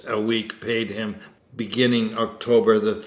a 0.07 0.19
week 0.19 0.59
paid 0.61 0.89
him 0.89 1.15
beginning 1.55 2.17
October 2.17 2.79
30.' 2.79 2.99